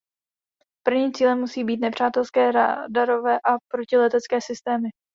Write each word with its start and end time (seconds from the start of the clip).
Prvním 0.87 1.13
cílem 1.13 1.39
musí 1.39 1.63
být 1.63 1.79
nepřátelské 1.81 2.51
radarové 2.51 3.39
a 3.39 3.57
protiletecké 3.71 4.41
systémy. 4.41 4.89